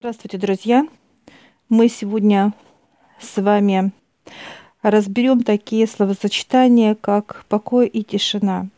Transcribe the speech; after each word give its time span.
Здравствуйте, 0.00 0.38
друзья! 0.38 0.86
Мы 1.68 1.88
сегодня 1.88 2.52
с 3.18 3.36
вами 3.42 3.90
разберем 4.80 5.42
такие 5.42 5.88
словосочетания, 5.88 6.94
как 6.94 7.44
покой 7.48 7.88
и 7.88 8.04
тишина. 8.04 8.68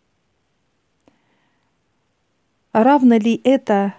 Равно 2.73 3.19
ли 3.19 3.39
это 3.45 3.93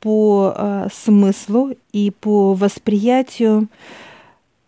по 0.00 0.52
э, 0.56 0.88
смыслу 0.92 1.76
и 1.92 2.10
по 2.10 2.54
восприятию 2.54 3.68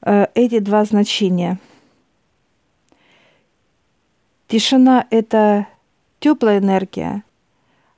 э, 0.03 0.29
эти 0.37 0.61
два 0.61 0.85
значения? 0.85 1.59
Тишина– 4.47 5.05
это 5.11 5.67
теплая 6.21 6.61
энергия, 6.61 7.25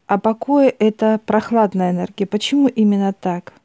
а 0.06 0.18
покой– 0.18 0.68
это 0.78 1.20
прохладная 1.26 1.90
энергия. 1.90 2.24
Почему 2.24 2.68
именно 2.68 3.12
так? 3.12 3.57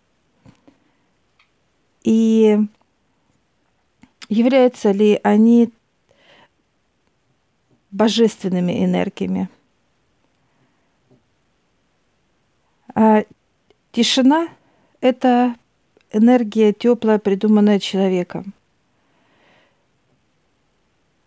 И 2.03 2.57
являются 4.29 4.91
ли 4.91 5.19
они 5.23 5.71
божественными 7.91 8.83
энергиями? 8.83 9.49
А 12.95 13.23
тишина– 13.91 14.49
это 15.01 15.55
энергия 16.11 16.73
теплая, 16.73 17.19
придуманная 17.19 17.79
человеком. 17.79 18.53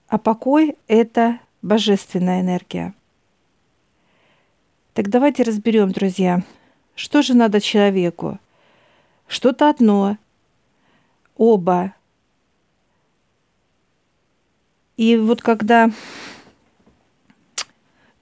А 0.08 0.18
покой– 0.18 0.76
это 0.86 1.40
божественная 1.62 2.40
энергия. 2.40 2.94
Так 4.94 5.10
давайте 5.10 5.42
разберем, 5.42 5.90
друзья, 5.90 6.42
что 6.94 7.22
же 7.22 7.34
надо 7.34 7.60
человеку? 7.60 8.38
Что-то 9.26 9.68
одно, 9.68 10.16
оба. 11.36 11.94
И 14.96 15.16
вот 15.16 15.42
когда 15.42 15.90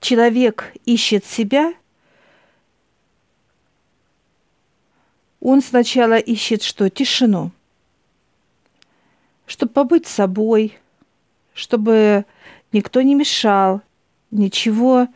человек 0.01 0.73
ищет 0.85 1.25
себя, 1.25 1.73
он 5.41 5.63
сначала 5.63 6.19
ищет 6.19 6.63
что? 6.63 6.91
Тишину. 6.91 7.53
Чтобы 9.47 9.73
побыть 9.73 10.07
собой, 10.07 10.79
чтобы 11.53 12.25
никто 12.73 13.03
не 13.03 13.15
мешал, 13.15 13.83
ничего 14.31 15.07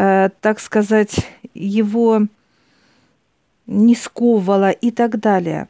Э, 0.00 0.30
так 0.40 0.60
сказать, 0.60 1.26
его 1.54 2.22
не 3.66 3.94
сковывало 3.96 4.70
и 4.70 4.92
так 4.92 5.18
далее. 5.18 5.66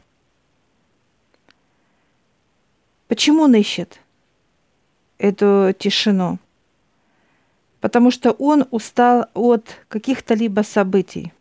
Почему 3.08 3.44
он 3.44 3.54
ищет 3.54 4.00
эту 5.16 5.74
тишину? 5.78 6.38
Потому 7.80 8.10
что 8.10 8.32
он 8.32 8.66
устал 8.70 9.26
от 9.32 9.64
каких-то 9.88 10.34
либо 10.34 10.60
событий. 10.60 11.32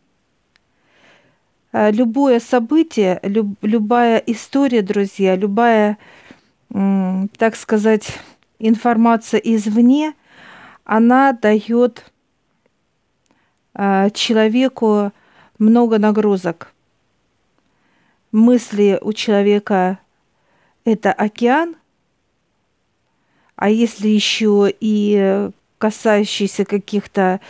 Э, 1.72 1.90
любое 1.90 2.40
событие, 2.40 3.20
люб, 3.22 3.58
любая 3.60 4.16
история, 4.18 4.80
друзья, 4.80 5.36
любая, 5.36 5.98
так 6.70 7.56
сказать, 7.56 8.18
информация 8.58 9.40
извне, 9.40 10.14
она 10.84 11.32
дает 11.32 12.04
а, 13.72 14.10
человеку 14.10 15.12
много 15.58 15.98
нагрузок. 15.98 16.72
Мысли 18.32 18.98
у 19.00 19.14
человека– 19.14 19.98
это 20.88 21.12
океан, 21.12 21.76
а 23.56 23.70
если 23.70 24.08
еще 24.08 24.72
и 24.80 25.50
касающиеся 25.78 26.64
каких-то 26.64 27.40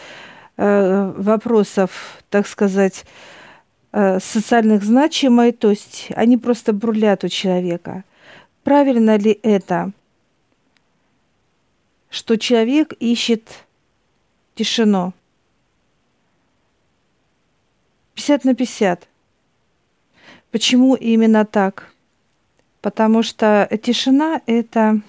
э, 0.57 1.13
вопросов, 1.17 2.23
так 2.31 2.47
сказать, 2.47 3.05
э, 3.93 4.19
социальных 4.21 4.83
значимых, 4.83 5.59
то 5.59 5.71
есть 5.71 6.09
они 6.15 6.37
просто 6.37 6.73
бурлят 6.73 7.25
у 7.25 7.29
человека. 7.29 8.05
Правильно 8.65 9.17
ли 9.17 9.39
это, 9.43 9.93
что 12.11 12.37
человек 12.37 12.93
ищет 13.01 13.65
тишину? 14.55 15.13
50 18.15 18.45
на 18.45 18.55
50. 18.55 19.07
Почему 20.51 20.95
именно 20.97 21.45
так? 21.45 21.93
Потому 22.81 23.23
что 23.23 23.69
тишина– 23.83 24.41
это 24.47 25.01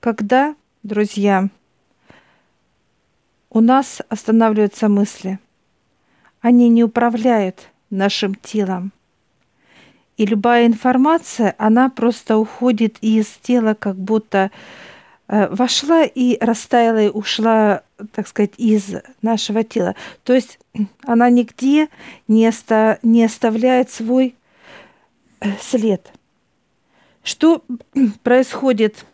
когда, 0.00 0.54
друзья, 0.82 1.48
у 3.50 3.60
нас 3.60 4.02
останавливаются 4.08 4.88
мысли. 4.88 5.38
Они 6.40 6.68
не 6.68 6.84
управляют 6.84 7.68
нашим 7.90 8.34
телом. 8.34 8.92
И 10.16 10.24
любая 10.24 10.66
информация, 10.66 11.54
она 11.58 11.90
просто 11.90 12.38
уходит 12.38 12.96
из 13.00 13.26
тела, 13.42 13.74
как 13.74 13.96
будто 13.96 14.50
Э, 15.28 15.48
вошла 15.48 16.04
и 16.04 16.38
растаяла 16.40 17.02
и 17.02 17.08
ушла, 17.08 17.82
так 18.12 18.28
сказать, 18.28 18.52
из 18.58 18.94
нашего 19.22 19.64
тела. 19.64 19.96
То 20.22 20.34
есть 20.34 20.58
она 21.02 21.30
нигде 21.30 21.88
не, 22.28 22.48
оста 22.48 22.98
не 23.02 23.24
оставляет 23.24 23.90
свой 23.90 24.36
э, 25.40 25.48
след. 25.60 26.12
Что 27.26 27.64
происходит 28.22 29.04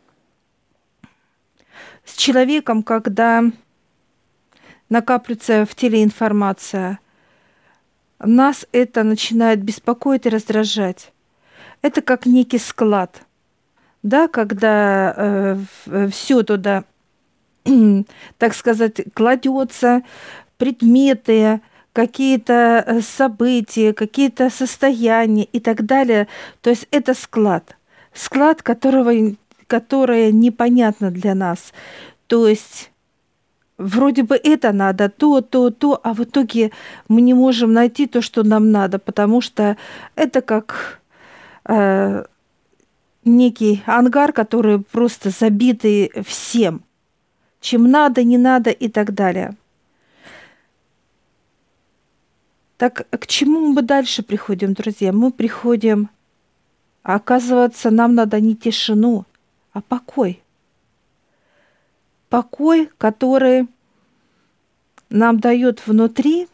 с 2.05 2.15
человеком, 2.15 2.83
когда 2.83 3.43
накапливается 4.89 5.65
в 5.65 5.75
теле 5.75 6.05
информация? 6.05 7.01
Нас 8.19 8.67
это 8.71 9.03
начинает 9.03 9.63
беспокоить 9.65 10.27
и 10.27 10.29
раздражать. 10.29 11.13
Это 11.81 12.03
как 12.03 12.27
некий 12.27 12.59
склад– 12.59 13.23
да, 14.03 14.29
когда 14.29 15.15
э, 15.17 15.59
э 15.87 16.09
все 16.09 16.43
туда, 16.43 16.85
так 18.39 18.55
сказать, 18.55 19.01
кладется, 19.15 20.03
предметы, 20.59 21.61
какие-то 21.93 22.85
э, 22.87 23.01
события, 23.01 23.93
какие-то 23.93 24.51
состояния 24.51 25.45
и 25.45 25.61
так 25.61 25.87
далее. 25.87 26.27
То 26.61 26.71
есть 26.71 26.89
это 26.91 27.15
склад. 27.15 27.77
Склад, 28.13 28.63
которого, 28.63 29.13
которое 29.67 30.33
непонятно 30.33 31.11
для 31.11 31.35
нас. 31.35 31.73
То 32.27 32.49
есть 32.49 32.91
вроде 33.79 34.23
бы 34.23 34.37
это 34.37 34.73
надо, 34.73 35.09
то, 35.09 35.41
то, 35.41 35.71
то, 35.71 36.01
а 36.03 36.15
в 36.15 36.25
итоге 36.25 36.73
мы 37.09 37.21
не 37.21 37.35
можем 37.35 37.73
найти 37.73 38.07
то, 38.07 38.23
что 38.23 38.43
нам 38.43 38.71
надо, 38.71 38.99
потому 38.99 39.41
что 39.41 39.77
это 40.15 40.41
как 40.41 41.01
э, 41.65 42.25
некий 43.25 43.83
ангар, 43.87 44.33
который 44.33 44.81
просто 44.81 45.31
забитый 45.31 46.13
всем, 46.25 46.83
чем 47.61 47.91
надо, 47.91 48.25
не 48.25 48.39
надо 48.39 48.71
и 48.71 48.89
так 48.89 49.15
далее. 49.15 49.57
Так 52.77 53.07
к 53.11 53.27
чему 53.27 53.73
мы 53.73 53.83
дальше 53.83 54.23
приходим, 54.23 54.75
друзья? 54.75 55.13
Мы 55.13 55.31
приходим, 55.31 56.09
а 57.03 57.17
оказывается, 57.17 57.91
нам 57.91 58.15
надо 58.15 58.41
не 58.41 58.57
тишину, 58.57 59.25
а 59.73 59.81
покой. 59.81 60.43
Покой, 62.29 62.91
который 62.99 63.69
нам 65.11 65.41
дает 65.41 65.87
внутри 65.87 66.49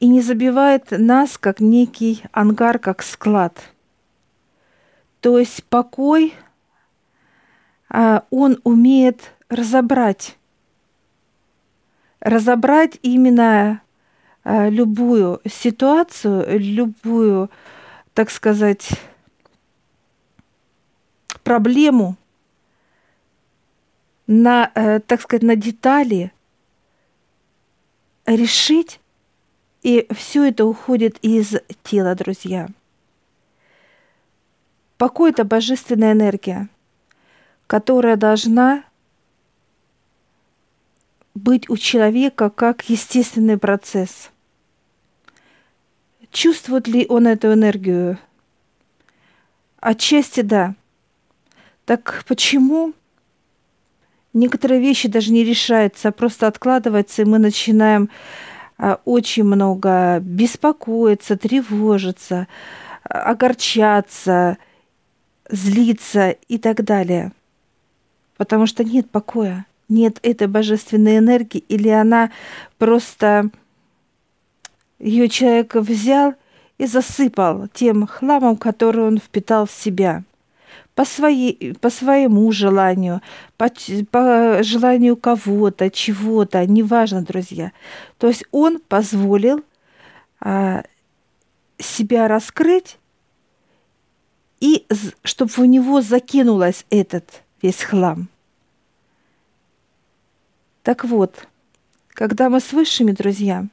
и 0.00 0.08
не 0.08 0.20
забивает 0.20 0.90
нас, 0.90 1.38
как 1.38 1.60
некий 1.60 2.22
ангар, 2.32 2.78
как 2.78 3.02
склад– 3.02 3.54
то 5.20 5.38
есть 5.38 5.64
покой, 5.64 6.34
а, 7.88 8.24
он 8.30 8.60
умеет 8.62 9.34
разобрать, 9.48 10.38
разобрать 12.20 12.98
именно 13.02 13.82
любую 14.48 15.40
ситуацию, 15.46 16.58
любую, 16.58 17.50
так 18.14 18.30
сказать, 18.30 18.88
проблему 21.44 22.16
на, 24.26 24.70
э, 24.74 25.00
так 25.00 25.20
сказать, 25.20 25.42
на 25.42 25.54
детали, 25.54 26.32
решить, 28.24 29.00
и 29.82 30.06
все 30.14 30.48
это 30.48 30.64
уходит 30.64 31.18
из 31.22 31.56
тела, 31.82 32.14
друзья. 32.14 32.68
Покой– 34.96 35.30
это 35.32 35.44
божественная 35.44 36.12
энергия, 36.12 36.68
которая 37.66 38.16
должна 38.16 38.84
быть 41.34 41.68
у 41.70 41.76
человека 41.76 42.50
как 42.50 42.88
естественный 42.90 43.58
процесс. 43.58 44.30
Чувствует 46.30 46.86
ли 46.88 47.06
он 47.08 47.26
эту 47.26 47.52
энергию? 47.52 48.18
Отчасти 49.80 50.40
да. 50.40 50.74
Так 51.84 52.24
почему 52.28 52.92
некоторые 54.32 54.80
вещи 54.80 55.08
даже 55.08 55.32
не 55.32 55.44
решаются, 55.44 56.08
а 56.08 56.12
просто 56.12 56.46
откладываются, 56.46 57.22
и 57.22 57.24
мы 57.24 57.38
начинаем 57.38 58.10
а, 58.76 59.00
очень 59.04 59.44
много 59.44 60.20
беспокоиться, 60.20 61.36
тревожиться, 61.36 62.46
огорчаться, 63.02 64.58
злиться 65.48 66.30
и 66.30 66.58
так 66.58 66.84
далее. 66.84 67.32
Потому 68.36 68.66
что 68.66 68.84
нет 68.84 69.10
покоя, 69.10 69.66
нет 69.88 70.18
этой 70.22 70.46
божественной 70.46 71.18
энергии, 71.18 71.64
или 71.68 71.88
она 71.88 72.30
просто 72.76 73.50
ее 74.98 75.28
человек 75.28 75.74
взял 75.74 76.34
и 76.78 76.86
засыпал 76.86 77.68
тем 77.68 78.06
хламом, 78.06 78.56
который 78.56 79.04
он 79.04 79.18
впитал 79.18 79.66
в 79.66 79.72
себя 79.72 80.22
по, 80.94 81.04
своей, 81.04 81.74
по 81.74 81.90
своему 81.90 82.50
желанию, 82.50 83.20
по, 83.56 83.70
по 84.10 84.62
желанию 84.62 85.16
кого-то, 85.16 85.90
чего-то, 85.90 86.66
неважно, 86.66 87.22
друзья. 87.22 87.72
То 88.18 88.26
есть 88.26 88.44
он 88.50 88.80
позволил 88.80 89.62
а, 90.40 90.82
себя 91.78 92.26
раскрыть, 92.26 92.98
и 94.60 94.86
чтобы 95.22 95.52
в 95.52 95.58
него 95.58 96.00
закинулась 96.00 96.84
этот 96.90 97.42
весь 97.62 97.82
хлам. 97.82 98.28
Так 100.82 101.04
вот, 101.04 101.46
когда 102.08 102.48
мы 102.48 102.58
с 102.58 102.72
высшими, 102.72 103.12
друзья, 103.12 103.66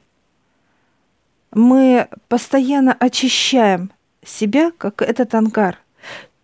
мы 1.56 2.08
постоянно 2.28 2.92
очищаем 2.92 3.90
себя, 4.24 4.70
как 4.78 5.02
этот 5.02 5.34
ангар– 5.34 5.78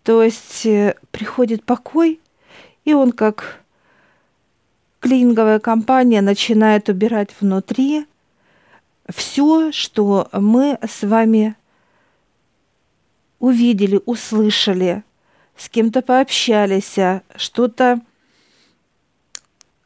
то 0.03 0.21
есть 0.21 0.65
э, 0.65 0.95
приходит 1.11 1.63
покой, 1.63 2.19
и 2.83 2.93
он 2.93 3.13
как 3.13 3.61
клининговая 4.99 5.59
компания 5.59 6.21
начинает 6.21 6.89
убирать 6.89 7.29
внутри 7.39 8.05
все, 9.09 9.71
что 9.71 10.29
мы 10.31 10.77
с 10.85 11.05
вами 11.05 11.55
увидели, 13.39 13.99
услышали, 14.05 15.03
с 15.57 15.69
кем-то 15.69 16.01
пообщались, 16.01 16.97
что-то 17.35 17.99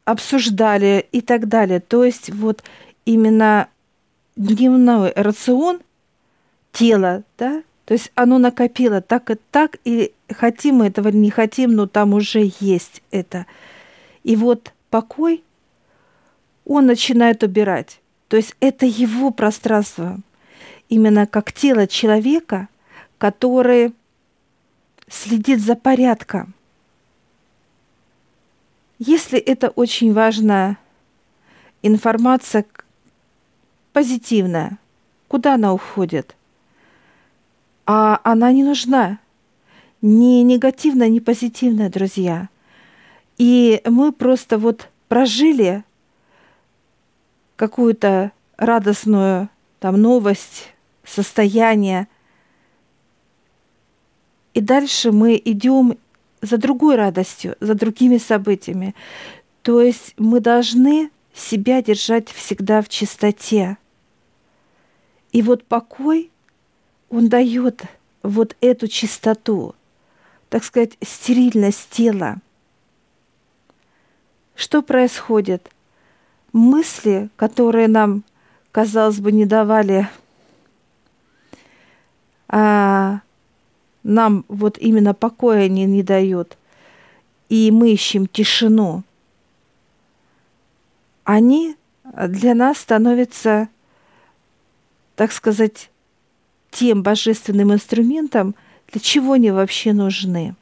обсуждали 0.06 1.08
и 1.12 1.22
так 1.22 1.48
далее. 1.48 1.80
То 1.80 2.04
есть 2.04 2.30
вот 2.30 2.64
именно 3.06 3.68
дневной 4.38 5.12
рацион 5.16 5.82
тела, 6.72 7.24
да, 7.38 7.64
то 7.86 7.94
есть 7.94 8.12
оно 8.16 8.38
накопило 8.38 9.02
так 9.02 9.32
и 9.32 9.36
так, 9.52 9.78
и 9.84 10.14
хотим 10.30 10.76
мы 10.76 10.88
этого 10.88 11.10
не 11.10 11.30
хотим, 11.30 11.74
но 11.74 11.88
там 11.88 12.14
уже 12.14 12.52
есть 12.60 13.02
это. 13.12 13.46
И 14.24 14.36
вот 14.36 14.74
покой, 14.90 15.44
он 16.66 16.86
начинает 16.86 17.44
убирать. 17.44 18.02
То 18.28 18.36
есть 18.36 18.56
это 18.60 18.86
его 18.86 19.32
пространство, 19.32 20.20
именно 20.90 21.26
как 21.26 21.54
тело 21.54 21.88
человека, 21.88 22.68
который 23.18 23.94
следит 25.08 25.62
за 25.62 25.76
порядком. 25.76 26.54
Если 29.00 29.40
это 29.40 29.70
очень 29.70 30.12
важная 30.12 30.78
информация 31.84 32.66
позитивная, 33.98 34.78
куда 35.28 35.56
она 35.56 35.74
уходит? 35.74 36.38
а 37.88 38.20
она 38.24 38.52
не 38.52 38.64
нужна. 38.64 39.18
Ни 40.02 40.44
негативная, 40.44 41.08
ни 41.08 41.20
позитивная, 41.20 41.90
друзья. 41.90 42.50
И 43.38 43.82
мы 43.86 44.12
просто 44.12 44.58
вот 44.60 44.90
прожили 45.08 45.84
какую-то 47.56 48.32
радостную 48.58 49.50
там 49.80 50.00
новость, 50.00 50.74
состояние. 51.04 52.08
И 54.54 54.62
дальше 54.62 55.12
мы 55.12 55.42
идем 55.44 55.98
за 56.42 56.58
другой 56.58 56.98
радостью, 56.98 57.56
за 57.62 57.74
другими 57.74 58.18
событиями. 58.18 58.94
То 59.64 59.82
есть 59.82 60.14
мы 60.18 60.40
должны 60.42 61.10
себя 61.34 61.82
держать 61.82 62.30
всегда 62.30 62.82
в 62.82 62.90
чистоте. 62.90 63.78
И 65.32 65.42
вот 65.42 65.64
покой 65.64 66.32
он 67.10 67.30
дает 67.30 67.84
вот 68.24 68.56
эту 68.62 68.88
чистоту, 68.88 69.76
так 70.50 70.64
сказать, 70.64 70.98
стерильность 71.02 71.90
тела. 71.90 72.38
Что 74.56 74.82
происходит? 74.82 75.72
Мысли, 76.54 77.30
которые 77.36 77.88
нам, 77.88 78.24
казалось 78.72 79.20
бы, 79.20 79.32
не 79.32 79.46
давали 79.46 80.10
а, 82.48 83.20
нам 84.04 84.46
вот 84.48 84.78
именно 84.78 85.14
покоя 85.14 85.66
они 85.66 85.86
не 85.86 86.02
дают, 86.02 86.58
и 87.50 87.72
мы 87.72 87.92
ищем 87.92 88.28
тишину, 88.28 89.04
они 91.24 91.76
для 92.28 92.56
нас 92.56 92.78
становятся, 92.80 93.68
так 95.18 95.32
сказать, 95.32 95.90
тем 96.70 97.02
божественным 97.02 97.74
инструментом, 97.74 98.54
для 98.92 99.02
чего 99.02 99.34
они 99.34 99.50
вообще 99.50 99.92
нужны. 99.92 100.54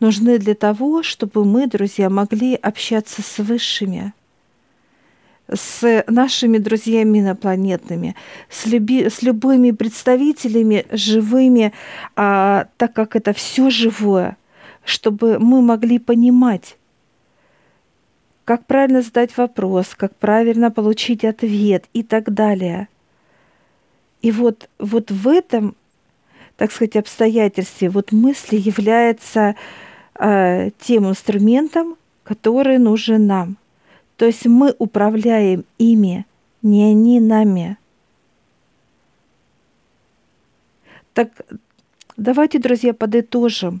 Нужны 0.00 0.38
для 0.38 0.54
того, 0.54 1.04
чтобы 1.04 1.44
мы, 1.44 1.68
друзья, 1.68 2.10
могли 2.10 2.56
общаться 2.56 3.22
с 3.22 3.38
высшими, 3.38 4.12
с 5.48 6.04
нашими 6.08 6.58
друзьями 6.58 7.20
инопланетными, 7.20 8.16
с, 8.48 8.66
люби, 8.66 9.08
с 9.08 9.22
любыми 9.22 9.70
представителями 9.70 10.86
живыми, 10.90 11.72
а, 12.16 12.66
так 12.76 12.92
как 12.92 13.14
это 13.14 13.32
все 13.32 13.70
живое, 13.70 14.36
чтобы 14.84 15.38
мы 15.38 15.62
могли 15.62 16.00
понимать, 16.00 16.76
как 18.44 18.66
правильно 18.66 19.00
задать 19.00 19.36
вопрос, 19.36 19.94
как 19.94 20.16
правильно 20.16 20.72
получить 20.72 21.24
ответ 21.24 21.84
и 21.92 22.02
так 22.02 22.34
далее– 22.34 22.88
и 24.22 24.32
вот, 24.32 24.68
вот 24.78 25.10
в 25.10 25.28
этом, 25.28 25.74
так 26.56 26.72
сказать, 26.72 26.96
обстоятельстве 26.96 27.88
вот 27.88 28.12
мысли 28.12 28.56
является 28.56 29.56
э, 30.14 30.70
тем 30.78 31.08
инструментом, 31.08 31.96
который 32.22 32.78
нужен 32.78 33.26
нам. 33.26 33.56
То 34.16 34.26
есть 34.26 34.46
мы 34.46 34.74
управляем 34.78 35.64
ими, 35.78 36.26
не 36.62 36.84
они 36.84 37.20
нами. 37.20 37.78
Так 41.14 41.30
давайте, 42.16 42.58
друзья, 42.58 42.92
подытожим 42.92 43.80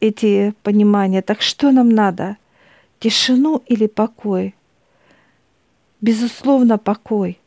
эти 0.00 0.52
понимания. 0.64 1.22
Так 1.22 1.40
что 1.40 1.70
нам 1.70 1.88
надо? 1.88 2.36
Тишину 2.98 3.62
или 3.66 3.86
покой? 3.86 4.54
Безусловно, 6.00 6.76
покой– 6.76 7.38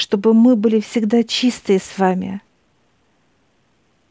чтобы 0.00 0.32
мы 0.32 0.56
были 0.56 0.80
всегда 0.80 1.22
чистые 1.22 1.78
с 1.78 1.98
вами, 1.98 2.40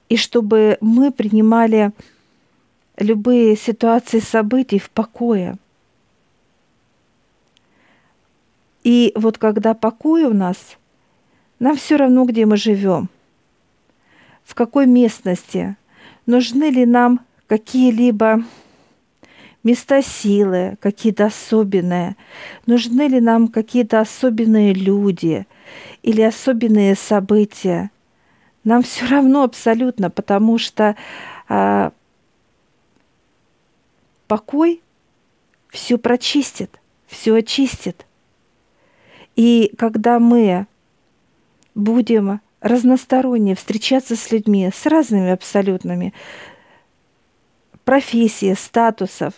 и 0.08 0.18
чтобы 0.18 0.78
мы 0.82 1.12
принимали 1.12 1.92
любые 2.98 3.58
ситуации 3.58 4.20
событий 4.20 4.78
в 4.78 4.92
покое. 4.92 5.56
И 8.84 9.12
вот 9.16 9.40
когда 9.40 9.74
покой 9.74 10.26
у 10.26 10.34
нас, 10.34 10.78
нам 11.58 11.76
все 11.76 11.98
равно, 11.98 12.26
где 12.26 12.46
мы 12.46 12.56
живем, 12.56 13.10
в 14.44 14.54
какой 14.54 14.86
местности, 14.86 15.76
нужны 16.28 16.70
ли 16.70 16.86
нам 16.86 17.22
какие-либо 17.48 18.44
места 19.64 20.02
силы, 20.02 20.78
какие-то 20.80 21.26
особенные, 21.26 22.16
нужны 22.66 23.08
ли 23.08 23.20
нам 23.20 23.48
какие-то 23.48 24.00
особенные 24.00 24.74
люди– 24.74 25.46
или 26.04 26.22
особенные 26.22 26.96
события. 26.96 27.92
Нам 28.64 28.84
все 28.84 29.08
равно 29.08 29.44
абсолютно, 29.44 30.10
потому 30.10 30.58
что 30.58 30.96
а, 31.48 31.92
покой 34.28 34.82
все 35.70 35.98
прочистит, 35.98 36.80
все 37.08 37.36
очистит. 37.36 38.06
И 39.36 39.74
когда 39.78 40.20
мы 40.20 40.68
будем 41.76 42.42
разносторонне 42.60 43.56
встречаться 43.56 44.16
с 44.16 44.32
людьми, 44.32 44.70
с 44.74 44.86
разными 44.86 45.30
абсолютными 45.30 46.14
профессий, 47.86 48.54
статусов, 48.56 49.34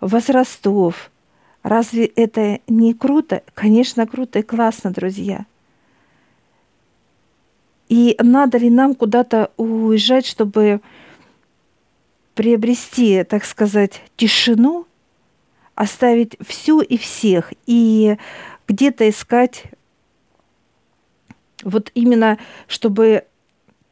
возрастов, 0.00 1.10
разве 1.62 2.06
это 2.06 2.60
не 2.66 2.94
круто? 2.94 3.42
Конечно, 3.54 4.06
круто 4.06 4.38
и 4.40 4.42
классно, 4.42 4.90
друзья– 4.90 5.46
И 7.88 8.16
надо 8.20 8.58
ли 8.58 8.68
нам 8.68 8.94
куда-то 8.94 9.52
уезжать, 9.56 10.26
чтобы 10.26 10.80
приобрести, 12.34 13.22
так 13.24 13.44
сказать, 13.44 14.02
тишину, 14.16 14.86
оставить 15.74 16.36
все 16.46 16.80
и 16.80 16.98
всех, 16.98 17.52
и 17.66 18.16
где-то 18.66 19.08
искать 19.08 19.64
вот 21.62 21.90
именно, 21.94 22.38
чтобы 22.66 23.24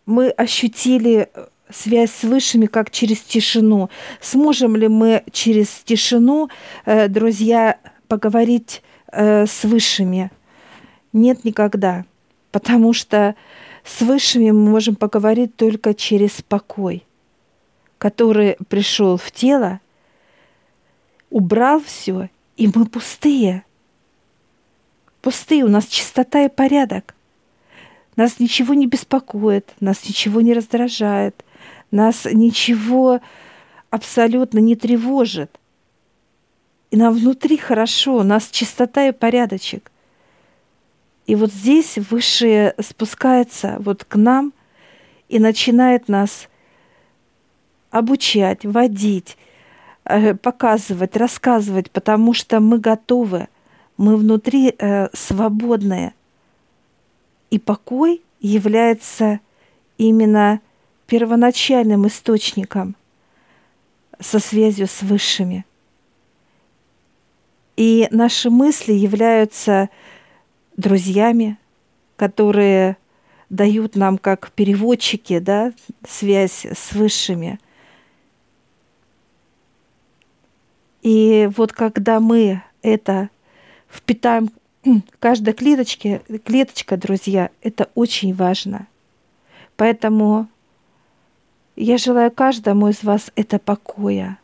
мы 0.06 0.28
ощутили 0.30 1.30
связь 1.70 2.10
с 2.10 2.22
высшими 2.22 2.66
как 2.66 2.90
через 2.90 3.20
тишину. 3.20 3.90
Сможем 4.20 4.76
ли 4.76 4.88
мы 4.88 5.24
через 5.32 5.68
тишину, 5.84 6.48
э, 6.84 7.08
друзья, 7.08 7.78
поговорить 8.08 8.82
э, 9.12 9.46
с 9.46 9.64
высшими? 9.64 10.30
Нет 11.12 11.44
никогда, 11.44 12.04
потому 12.50 12.92
что 12.92 13.34
с 13.84 14.00
высшими 14.00 14.50
мы 14.50 14.70
можем 14.70 14.96
поговорить 14.96 15.56
только 15.56 15.94
через 15.94 16.42
покой, 16.42 17.04
который 17.98 18.56
пришел 18.68 19.16
в 19.16 19.30
тело, 19.30 19.80
убрал 21.30 21.80
все, 21.80 22.30
и 22.56 22.70
мы 22.74 22.86
пустые. 22.86 23.64
Пустые, 25.20 25.64
у 25.64 25.68
нас 25.68 25.86
чистота 25.86 26.44
и 26.44 26.48
порядок. 26.48 27.14
Нас 28.16 28.38
ничего 28.38 28.74
не 28.74 28.86
беспокоит, 28.86 29.72
нас 29.80 30.08
ничего 30.08 30.40
не 30.40 30.54
раздражает, 30.54 31.44
нас 31.94 32.26
ничего 32.30 33.20
абсолютно 33.90 34.58
не 34.58 34.76
тревожит. 34.76 35.58
И 36.90 36.96
нам 36.96 37.14
внутри 37.14 37.56
хорошо, 37.56 38.16
у 38.16 38.22
нас 38.22 38.48
чистота 38.50 39.08
и 39.08 39.12
порядочек. 39.12 39.90
И 41.26 41.34
вот 41.36 41.50
здесь 41.52 41.96
Высшее 41.96 42.74
спускается 42.80 43.76
вот 43.78 44.04
к 44.04 44.16
нам 44.16 44.52
и 45.28 45.38
начинает 45.38 46.08
нас 46.08 46.48
обучать, 47.90 48.64
водить, 48.64 49.38
э, 50.04 50.34
показывать, 50.34 51.16
рассказывать, 51.16 51.90
потому 51.90 52.34
что 52.34 52.60
мы 52.60 52.78
готовы, 52.78 53.48
мы 53.96 54.16
внутри 54.16 54.74
э, 54.76 55.08
свободные. 55.12 56.12
И 57.50 57.58
покой 57.58 58.20
является 58.40 59.40
именно 59.96 60.60
первоначальным 61.14 62.08
источником 62.08 62.96
со 64.18 64.40
связью 64.40 64.88
с 64.88 65.00
высшими. 65.00 65.64
И 67.76 68.08
наши 68.10 68.50
мысли 68.50 68.92
являются 68.92 69.90
друзьями, 70.76 71.56
которые 72.16 72.96
дают 73.48 73.94
нам 73.94 74.18
как 74.18 74.50
переводчики, 74.50 75.38
да, 75.38 75.72
связь 76.04 76.66
с 76.66 76.92
высшими. 76.94 77.60
И 81.02 81.48
вот 81.56 81.72
когда 81.72 82.18
мы 82.18 82.60
это 82.82 83.28
впитаем 83.88 84.50
в 84.82 85.18
каждой 85.20 85.54
клеточке, 85.54 86.22
клеточка, 86.44 86.96
друзья, 86.96 87.50
это 87.62 87.88
очень 87.94 88.34
важно. 88.34 88.88
Поэтому 89.76 90.48
я 91.76 91.98
желаю 91.98 92.30
каждому 92.30 92.88
из 92.88 93.02
вас 93.02 93.30
это 93.36 93.58
покоя, 93.58 94.38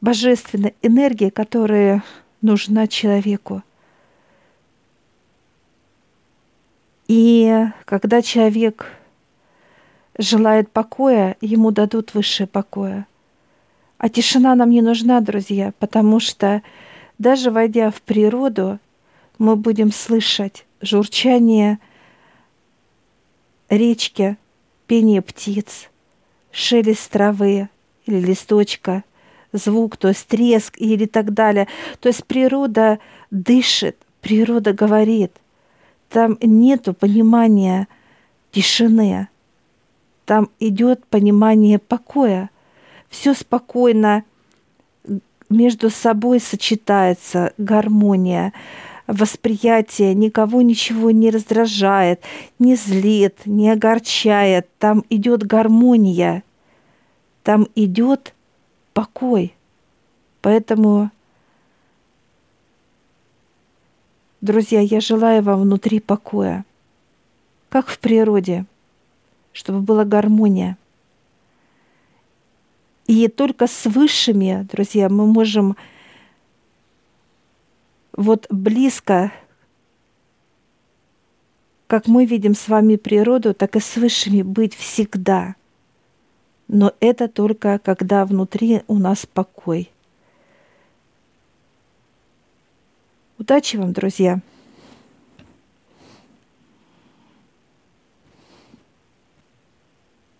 божественной 0.00 0.74
энергии, 0.82 1.30
которая 1.30 2.02
нужна 2.40 2.86
человеку– 2.86 3.62
И 7.06 7.66
когда 7.84 8.22
человек 8.22 8.86
желает 10.16 10.70
покоя, 10.70 11.36
ему 11.40 11.70
дадут 11.70 12.14
высшее 12.14 12.46
покоя. 12.46 13.06
А 13.98 14.08
тишина 14.08 14.54
нам 14.54 14.70
не 14.70 14.82
нужна, 14.82 15.20
друзья, 15.20 15.72
потому 15.78 16.20
что 16.20 16.62
даже 17.18 17.50
войдя 17.50 17.90
в 17.90 18.00
природу, 18.02 18.78
мы 19.38 19.56
будем 19.56 19.92
слышать 19.92 20.66
журчание 20.80 21.78
речки, 23.68 24.36
пение 24.86 25.22
птиц, 25.22 25.90
шелест 26.50 27.10
травы 27.10 27.68
или 28.06 28.20
листочка, 28.20 29.04
звук, 29.52 29.96
то 29.96 30.08
есть 30.08 30.26
треск 30.26 30.74
или 30.78 31.06
так 31.06 31.32
далее. 31.32 31.68
То 32.00 32.08
есть 32.08 32.24
природа 32.24 32.98
дышит, 33.30 33.96
природа 34.20 34.72
говорит 34.72 35.32
там 36.14 36.38
нету 36.40 36.94
понимания 36.94 37.88
тишины, 38.52 39.26
там 40.24 40.48
идет 40.60 41.04
понимание 41.06 41.80
покоя. 41.80 42.50
Все 43.08 43.34
спокойно 43.34 44.22
между 45.50 45.90
собой 45.90 46.38
сочетается 46.38 47.52
гармония, 47.58 48.52
восприятие, 49.06 50.14
никого 50.14 50.62
ничего 50.62 51.10
не 51.10 51.30
раздражает, 51.30 52.22
не 52.58 52.74
злит, 52.76 53.40
не 53.44 53.70
огорчает. 53.70 54.68
Там 54.78 55.04
идет 55.10 55.44
гармония, 55.44 56.42
там 57.42 57.68
идет 57.74 58.34
покой. 58.92 59.54
Поэтому 60.40 61.10
Друзья, 64.44 64.80
я 64.80 65.00
желаю 65.00 65.42
вам 65.42 65.62
внутри 65.62 66.00
покоя, 66.00 66.66
как 67.70 67.88
в 67.88 67.98
природе, 67.98 68.66
чтобы 69.52 69.80
была 69.80 70.04
гармония. 70.04 70.76
И 73.06 73.28
только 73.28 73.66
с 73.66 73.86
высшими, 73.86 74.68
друзья, 74.70 75.08
мы 75.08 75.24
можем 75.24 75.76
вот 78.16 78.46
близко, 78.50 79.32
как 81.86 82.06
мы 82.06 82.24
видим 82.24 82.54
с 82.54 82.68
вами 82.68 82.96
природу, 82.96 83.54
так 83.54 83.76
и 83.76 83.80
с 83.80 83.96
высшими 83.96 84.42
быть 84.42 84.74
всегда. 84.74 85.54
Но 86.66 86.92
это 87.00 87.28
только 87.28 87.78
когда 87.78 88.24
внутри 88.24 88.82
у 88.88 88.98
нас 88.98 89.26
покой– 89.26 89.90
Удачи 93.36 93.76
вам, 93.76 93.92
друзья! 93.92 94.40